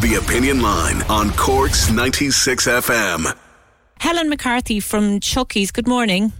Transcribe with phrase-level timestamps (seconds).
[0.00, 3.36] The Opinion Line on Cork's 96 FM.
[3.98, 5.70] Helen McCarthy from Chucky's.
[5.70, 6.32] Good morning.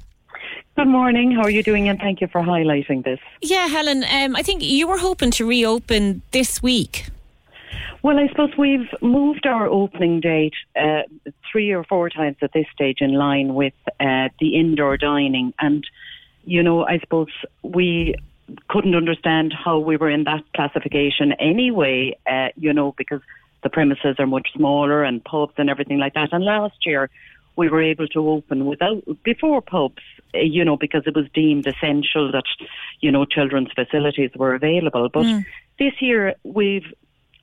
[0.77, 1.33] Good morning.
[1.33, 1.87] How are you doing?
[1.87, 3.19] And thank you for highlighting this.
[3.43, 7.11] Yeah, Helen, um, I think you were hoping to reopen this week.
[8.03, 11.03] Well, I suppose we've moved our opening date uh,
[11.53, 15.53] three or four times at this stage in line with uh, the indoor dining.
[15.59, 15.87] And,
[16.45, 17.29] you know, I suppose
[17.63, 18.15] we
[18.69, 23.21] couldn't understand how we were in that classification anyway, uh, you know, because
[23.63, 26.33] the premises are much smaller and pubs and everything like that.
[26.33, 27.11] And last year,
[27.57, 30.03] we were able to open without before pubs,
[30.35, 32.45] uh, you know, because it was deemed essential that
[33.01, 35.09] you know children's facilities were available.
[35.09, 35.27] But
[35.79, 36.87] this year we've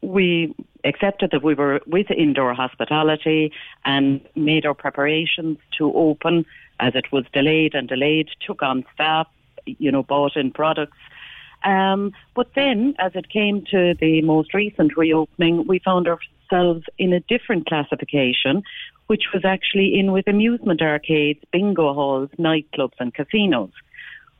[0.01, 3.51] we accepted that we were with indoor hospitality
[3.85, 6.45] and made our preparations to open
[6.79, 8.29] as it was delayed and delayed.
[8.45, 9.27] Took on staff,
[9.65, 10.97] you know, bought in products.
[11.63, 17.13] Um, but then, as it came to the most recent reopening, we found ourselves in
[17.13, 18.63] a different classification,
[19.07, 23.71] which was actually in with amusement arcades, bingo halls, nightclubs, and casinos,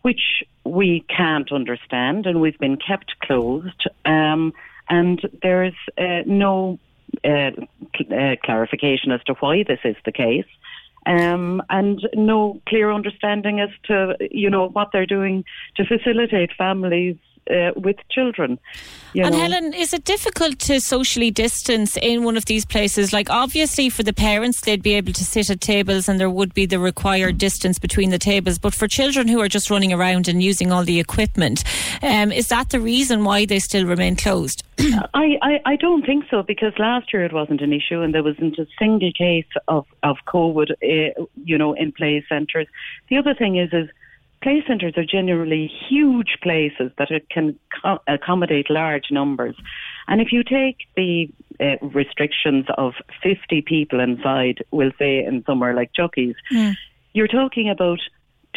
[0.01, 3.87] which we can't understand, and we've been kept closed.
[4.05, 4.53] Um,
[4.89, 6.79] and there's uh, no
[7.23, 7.51] uh,
[7.97, 10.45] cl- uh, clarification as to why this is the case.
[11.07, 15.45] Um, and no clear understanding as to you know what they're doing
[15.77, 17.15] to facilitate families
[17.49, 18.59] uh, with children.
[19.15, 19.39] And know.
[19.39, 23.13] Helen, is it difficult to socially distance in one of these places?
[23.13, 26.53] Like, obviously, for the parents, they'd be able to sit at tables and there would
[26.53, 28.59] be the required distance between the tables.
[28.59, 31.63] But for children who are just running around and using all the equipment,
[32.03, 34.63] um, is that the reason why they still remain closed?
[35.13, 38.23] I, I, I don't think so because last year it wasn't an issue and there
[38.23, 42.67] wasn't a single case of, of COVID, uh, you know, in play centres.
[43.09, 43.89] The other thing is, is
[44.41, 49.55] play centres are generally huge places that can co- accommodate large numbers.
[50.07, 52.93] And if you take the uh, restrictions of
[53.23, 56.35] 50 people inside, we'll say in somewhere like Chucky's,
[57.13, 57.99] you're talking about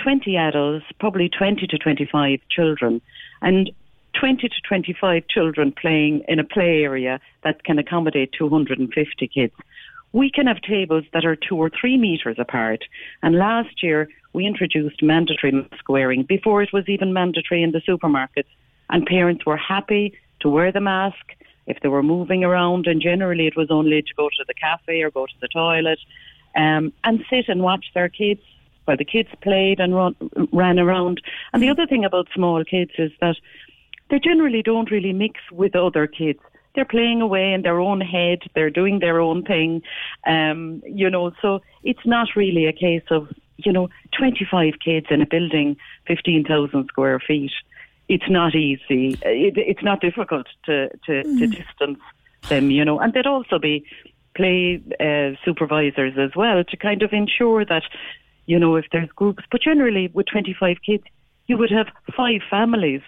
[0.02, 3.00] 20 adults, probably 20 to 25 children,
[3.42, 3.70] and
[4.18, 9.54] 20 to 25 children playing in a play area that can accommodate 250 kids.
[10.12, 12.84] We can have tables that are two or three metres apart.
[13.22, 17.80] And last year, we introduced mandatory mask wearing before it was even mandatory in the
[17.80, 18.50] supermarkets.
[18.88, 21.34] And parents were happy to wear the mask
[21.66, 22.86] if they were moving around.
[22.86, 26.00] And generally, it was only to go to the cafe or go to the toilet
[26.56, 28.40] um, and sit and watch their kids
[28.84, 30.16] while the kids played and run,
[30.52, 31.20] ran around.
[31.52, 33.36] And the other thing about small kids is that
[34.10, 36.40] they generally don't really mix with other kids.
[36.74, 38.40] They're playing away in their own head.
[38.54, 39.82] They're doing their own thing,
[40.26, 41.32] um, you know.
[41.42, 45.76] So it's not really a case of you know 25 kids in a building,
[46.06, 47.52] 15,000 square feet.
[48.08, 49.18] It's not easy.
[49.22, 52.00] It, it's not difficult to to, to distance
[52.48, 52.98] them, you know.
[53.00, 53.84] And there'd also be
[54.36, 57.82] play uh, supervisors as well to kind of ensure that
[58.46, 59.44] you know if there's groups.
[59.50, 61.04] But generally, with 25 kids,
[61.46, 63.02] you would have five families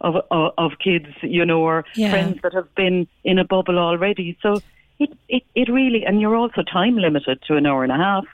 [0.00, 2.10] of of, of kids, you know, or Yeah.
[2.10, 4.36] friends that have been in a bubble already.
[4.42, 4.60] So
[4.98, 8.24] it, it it really, and you're also time limited to an hour and a half.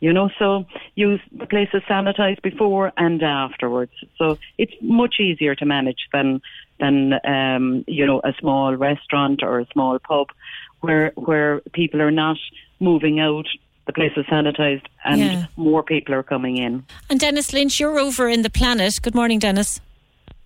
[0.00, 0.66] You know, so
[0.96, 3.92] use the place is sanitized before and afterwards.
[4.18, 6.40] So it's much easier to manage than
[6.80, 10.26] than um, you know a small restaurant or a small pub
[10.80, 12.36] where where people are not
[12.80, 13.46] moving out.
[13.86, 15.46] The place is sanitized and Yeah.
[15.56, 16.84] more people are coming in.
[17.10, 18.98] And Dennis Lynch, you're over in the planet.
[19.02, 19.80] Good morning, Dennis.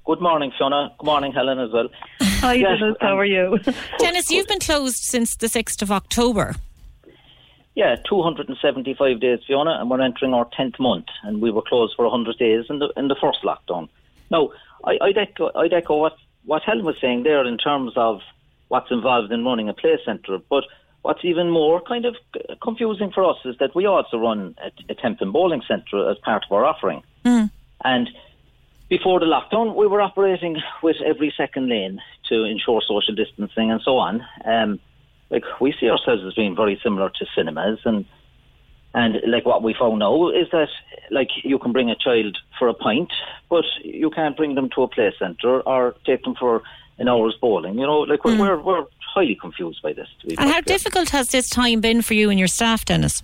[0.09, 0.91] Good morning, Fiona.
[0.99, 1.91] Good morning, Helen, as well.
[2.41, 2.97] Hi, Yes, Dennis.
[2.99, 3.59] How are you?
[3.99, 6.55] Dennis, you've been closed since the 6th of October.
[7.75, 12.07] Yeah, 275 days, Fiona, and we're entering our 10th month, and we were closed for
[12.07, 13.91] 100 days in the in the first lockdown.
[14.31, 14.49] Now,
[14.83, 16.17] I, I'd, echo, I'd echo what,
[16.47, 18.23] what Helen was saying there in terms of
[18.69, 20.39] what's involved in running a play centre.
[20.49, 20.65] But
[21.03, 22.17] what's even more kind of
[22.63, 26.47] confusing for us is that we also run a, a tenpin bowling centre as part
[26.47, 27.03] of our offering.
[27.27, 27.51] Mm.
[27.85, 28.09] And
[28.89, 33.81] before the lockdown, we were operating with every second lane to ensure social distancing and
[33.83, 34.25] so on.
[34.45, 34.81] Um,
[35.31, 38.07] like we see ourselves as being very similar to cinemas, and
[38.95, 40.69] and like what we found now is that
[41.11, 43.13] like you can bring a child for a pint,
[43.51, 46.63] but you can't bring them to a play centre or take them for
[46.99, 47.75] an hour's bowling.
[47.75, 50.09] You know, like we're we're, we're highly confused by this.
[50.21, 50.39] To be.
[50.39, 53.23] And how difficult has this time been for you and your staff, Dennis?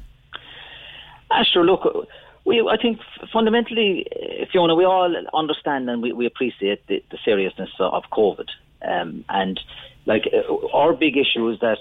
[1.31, 1.65] Ah, sure.
[1.65, 2.07] Look,
[2.44, 3.00] we I think
[3.32, 8.49] fundamentally, uh, Fiona, we all understand and we, we appreciate the, the seriousness of COVID.
[8.82, 9.58] Um, and
[10.06, 11.79] like uh, our big issue is that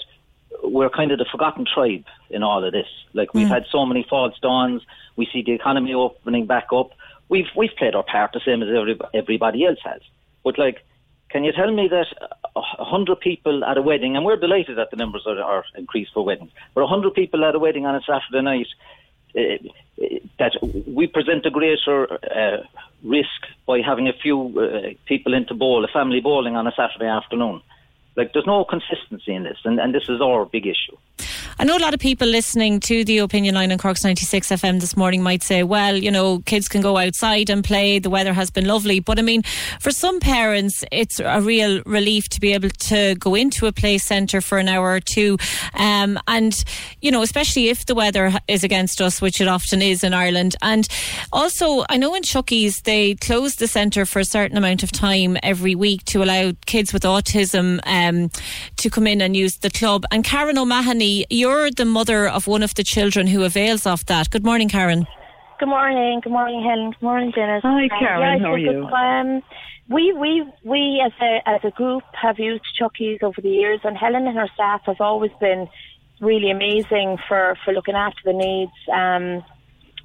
[0.64, 2.88] we're kind of the forgotten tribe in all of this.
[3.14, 4.82] Like we've had so many false dawns.
[5.16, 6.92] We see the economy opening back up.
[7.30, 10.02] We've we've played our part the same as every, everybody else has.
[10.44, 10.86] But like,
[11.30, 12.08] can you tell me that
[12.56, 16.12] a hundred people at a wedding, and we're delighted that the numbers are, are increased
[16.14, 18.68] for weddings, but a hundred people at a wedding on a Saturday night,
[19.34, 20.52] that
[20.88, 22.64] we present a greater uh,
[23.04, 27.08] risk by having a few uh, people into bowl, a family bowling on a Saturday
[27.08, 27.62] afternoon.
[28.16, 30.98] Like, there's no consistency in this, and, and this is our big issue.
[31.60, 34.82] I know a lot of people listening to the opinion line on Cork's 96 FM
[34.82, 38.00] this morning might say, well, you know, kids can go outside and play.
[38.00, 39.00] The weather has been lovely.
[39.00, 39.44] But I mean,
[39.80, 44.00] for some parents, it's a real relief to be able to go into a play
[44.00, 45.38] centre for an hour or two.
[45.76, 46.56] Um, and,
[47.02, 50.56] you know, especially if the weather is against us, which it often is in Ireland.
[50.64, 50.88] And
[51.32, 55.38] also, I know in Chucky's, they close the centre for a certain amount of time
[55.44, 58.32] every week to allow kids with autism um,
[58.78, 60.06] to come in and use the club.
[60.12, 64.30] And Karen O'Mahony, you're the mother of one of the children who avails of that.
[64.30, 65.06] Good morning, Karen.
[65.60, 66.22] Good morning.
[66.24, 66.92] Good morning, Helen.
[66.92, 67.62] Good morning, Dennis.
[67.64, 68.22] Hi, Um, Karen.
[68.22, 68.86] yeah, How are you?
[68.86, 69.30] Um,
[69.96, 70.32] we we
[70.74, 74.38] we as a as a group have used Chucky's over the years, and Helen and
[74.38, 75.68] her staff have always been
[76.30, 79.26] really amazing for for looking after the needs um,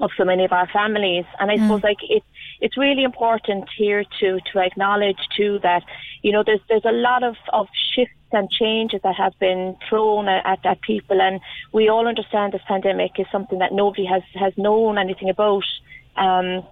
[0.04, 1.26] of so many of our families.
[1.38, 2.24] And I suppose like it
[2.64, 5.82] it's really important here to to acknowledge too that
[6.24, 10.28] you know there's there's a lot of of shifts and changes that have been thrown
[10.28, 11.40] at, at, people, and
[11.72, 15.64] we all understand this pandemic is something that nobody has has known anything about.
[16.16, 16.64] Um,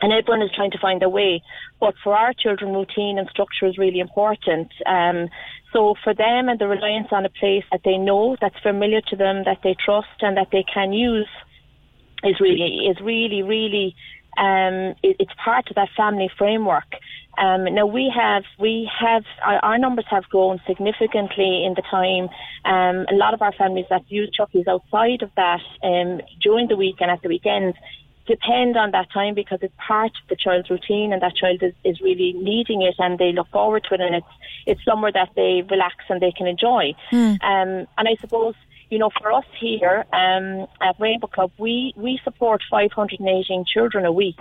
[0.00, 1.42] and everyone is trying to find their way.
[1.80, 4.72] But for our children, routine and structure is really important.
[4.84, 5.28] Um,
[5.72, 9.16] so for them and the reliance on a place that they know, that's familiar to
[9.16, 11.28] them, that they trust, and that they can use,
[12.22, 13.94] is really is really really
[14.38, 16.96] um, it, it's part of that family framework.
[17.38, 22.28] Um, now we have we have our, our numbers have grown significantly in the time.
[22.64, 26.76] Um, a lot of our families that use Chucky's outside of that um, during the
[26.76, 27.76] week and at the weekends
[28.26, 31.74] depend on that time because it's part of the child's routine and that child is,
[31.84, 34.26] is really needing it and they look forward to it and it's
[34.66, 36.94] it's somewhere that they relax and they can enjoy.
[37.42, 38.54] Um, and I suppose
[38.90, 44.12] you know, for us here um, at Rainbow Club, we, we support 518 children a
[44.12, 44.38] week.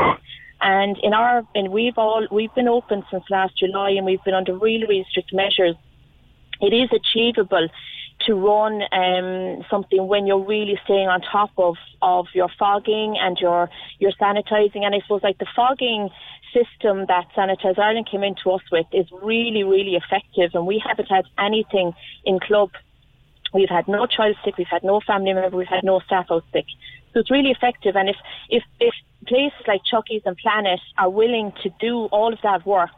[0.63, 4.33] And in our, and we've all, we've been open since last July and we've been
[4.33, 5.75] under really, really strict measures.
[6.61, 7.67] It is achievable
[8.21, 13.37] to run um, something when you're really staying on top of, of your fogging and
[13.39, 13.69] your,
[13.99, 14.83] your sanitising.
[14.83, 16.09] And I suppose like the fogging
[16.53, 20.51] system that Sanitize Ireland came into us with is really, really effective.
[20.53, 21.93] And we haven't had anything
[22.23, 22.69] in club
[23.53, 26.43] We've had no child sick, we've had no family member, we've had no staff out
[26.51, 26.65] sick.
[27.13, 27.95] So it's really effective.
[27.95, 28.15] And if,
[28.49, 28.93] if, if
[29.27, 32.91] places like Chucky's and Planet are willing to do all of that work,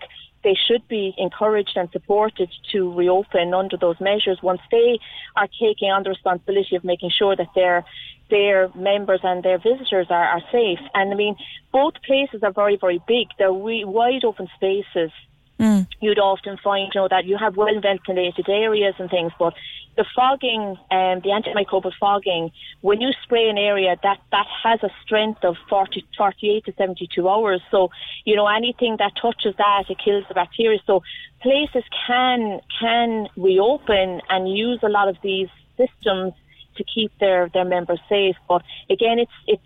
[0.43, 4.99] they should be encouraged and supported to reopen under those measures once they
[5.35, 7.83] are taking on the responsibility of making sure that their
[8.29, 10.79] their members and their visitors are, are safe.
[10.95, 11.35] And I mean,
[11.71, 13.27] both places are very, very big.
[13.37, 15.11] They're re- wide open spaces
[15.59, 15.87] mm.
[16.01, 19.53] you'd often find, you know, that you have well ventilated areas and things, but
[19.97, 24.89] the fogging, um, the antimicrobial fogging, when you spray an area, that, that has a
[25.03, 27.61] strength of 40, 48 to 72 hours.
[27.71, 27.89] So,
[28.25, 30.79] you know, anything that touches that, it kills the bacteria.
[30.85, 31.03] So
[31.41, 36.33] places can, can reopen and use a lot of these systems
[36.77, 38.35] to keep their, their members safe.
[38.47, 39.63] But again, it's, it's,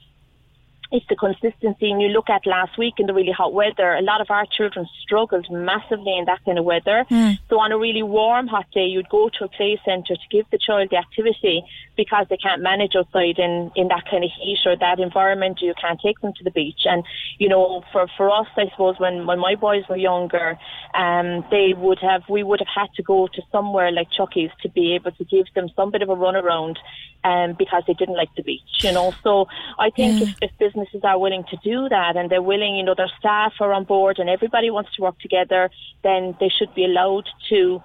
[0.92, 1.92] it's the consistency.
[1.92, 4.46] And you look at last week in the really hot weather, a lot of our
[4.46, 7.06] children struggled massively in that kind of weather.
[7.50, 10.46] So on a really warm, hot day, you'd go to a play centre to give
[10.52, 11.64] the child the activity
[11.96, 15.60] because they can't manage outside in, in that kind of heat or that environment.
[15.62, 16.82] You can't take them to the beach.
[16.86, 17.04] And,
[17.38, 20.58] you know, for, for us, I suppose, when, when my boys were younger,
[20.96, 24.70] um, they would have, we would have had to go to somewhere like Chucky's to
[24.70, 26.80] be able to give them some bit of a run around
[27.24, 29.14] um, because they didn't like the beach, you know.
[29.24, 29.48] So
[29.78, 30.28] I think Yeah.
[30.30, 33.54] if, if businesses are willing to do that and they're willing, you know, their staff
[33.60, 35.70] are on board and everybody wants to work together,
[36.04, 37.82] then they should be allowed to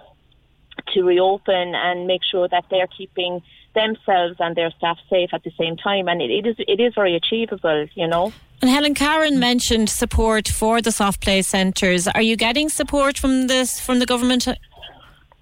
[0.93, 3.41] to reopen and make sure that they're keeping
[3.75, 6.09] themselves and their staff safe at the same time.
[6.09, 8.33] And it, it is it is very achievable, you know.
[8.61, 12.09] And Helen Karen mentioned support for the soft play centres.
[12.09, 14.47] Are you getting support from this from the government?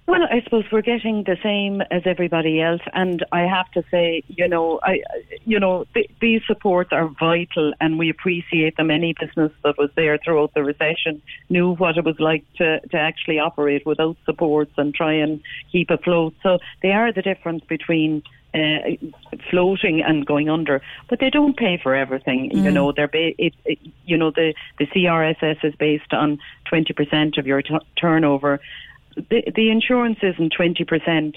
[0.05, 4.21] Well, I suppose we're getting the same as everybody else, and I have to say,
[4.27, 5.01] you know, I,
[5.45, 8.91] you know, th- these supports are vital, and we appreciate them.
[8.91, 12.97] Any business that was there throughout the recession knew what it was like to to
[12.97, 15.41] actually operate without supports and try and
[15.71, 16.33] keep afloat.
[16.43, 18.23] So they are the difference between.
[18.55, 18.97] Uh,
[19.49, 20.79] floating and going under,
[21.09, 22.51] but they don't pay for everything.
[22.51, 26.93] You know, they're ba- it, it, you know the the CRSS is based on twenty
[26.93, 28.59] percent of your t- turnover,
[29.15, 31.33] the, insurance isn't 20%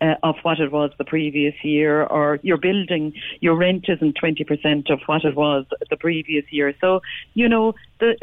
[0.00, 4.90] uh, of what it was the previous year, or your building, your rent isn't 20%
[4.90, 6.74] of what it was the previous year.
[6.80, 7.00] So,
[7.34, 8.16] you know, the,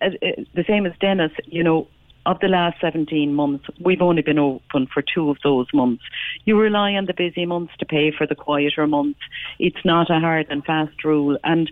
[0.00, 0.08] uh, uh,
[0.54, 1.88] the same as Dennis, you know,
[2.26, 6.02] of the last 17 months, we've only been open for two of those months.
[6.44, 9.20] You rely on the busy months to pay for the quieter months.
[9.58, 11.38] It's not a hard and fast rule.
[11.44, 11.70] And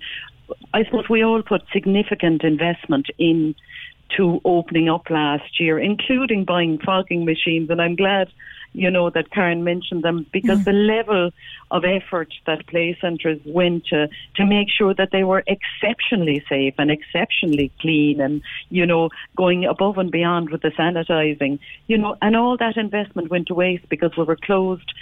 [0.75, 3.55] I suppose we all put significant investment in
[4.17, 7.71] to opening up last year, including buying fogging machines.
[7.71, 8.29] And I'm glad,
[8.73, 10.65] you know, that Karen mentioned them because mm.
[10.65, 11.31] the level
[11.71, 16.75] of effort that play centres went to to make sure that they were exceptionally safe
[16.79, 22.17] and exceptionally clean and, you know, going above and beyond with the sanitising, you know,
[22.21, 24.93] and all that investment went to waste because we were closed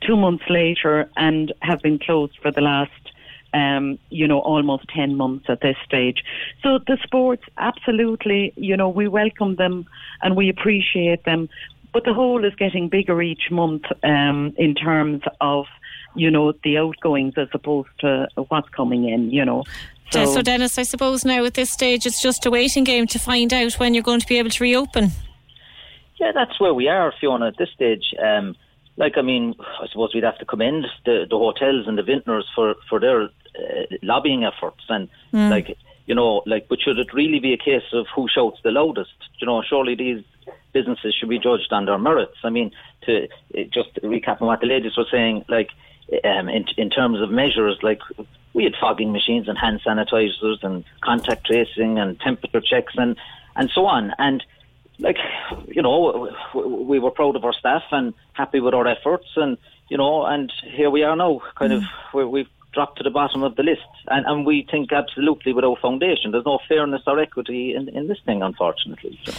[0.00, 2.92] two months later and have been closed for the last
[3.54, 6.22] um, you know, almost 10 months at this stage.
[6.62, 9.86] So the sports, absolutely, you know, we welcome them
[10.22, 11.48] and we appreciate them.
[11.92, 15.66] But the hole is getting bigger each month um, in terms of,
[16.14, 19.64] you know, the outgoings as opposed to what's coming in, you know.
[20.10, 23.18] So, so Dennis, I suppose now at this stage it's just a waiting game to
[23.18, 25.10] find out when you're going to be able to reopen.
[26.18, 28.14] Yeah, that's where we are, Fiona, at this stage.
[28.22, 28.56] Um,
[28.98, 32.46] like, I mean, I suppose we'd have to commend the, the hotels and the vintners
[32.54, 33.28] for, for their uh,
[34.02, 34.84] lobbying efforts.
[34.88, 35.08] And,
[35.50, 38.70] like, you know, like, but should it really be a case of who shouts the
[38.70, 39.14] loudest?
[39.40, 40.24] You know, surely these
[40.72, 42.38] businesses should be judged on their merits.
[42.42, 42.72] I mean,
[43.06, 45.70] to uh, just recap on what the ladies were saying, like,
[46.24, 48.00] um, in, in terms of measures, like,
[48.52, 53.16] we had fogging machines and hand sanitizers and contact tracing and temperature checks and,
[53.54, 54.12] and so on.
[54.18, 54.42] And,
[54.98, 55.16] like
[55.66, 59.56] you know we were proud of our staff and happy with our efforts and
[59.88, 61.88] you know and here we are now kind of mm.
[62.12, 63.80] where we've dropped to the bottom of the list.
[64.08, 66.30] And, and we think absolutely without foundation.
[66.30, 69.32] There's no fairness or equity in, in this thing unfortunately so.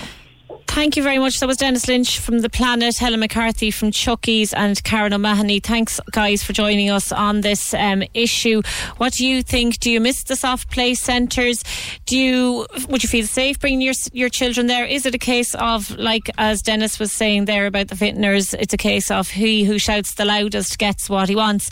[0.67, 1.39] Thank you very much.
[1.39, 5.59] That was Dennis Lynch from The Planet, Helen McCarthy from Chucky's, and Karen O'Mahony.
[5.59, 8.61] Thanks, guys, for joining us on this um, issue.
[8.97, 9.79] What do you think?
[9.79, 11.63] Do you miss the soft play centres?
[12.05, 14.85] Do you would you feel safe bringing your your children there?
[14.85, 18.53] Is it a case of like as Dennis was saying there about the vintners?
[18.53, 21.69] It's a case of he who shouts the loudest gets what he wants.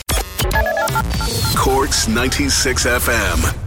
[1.56, 3.67] Cork's 96 FM.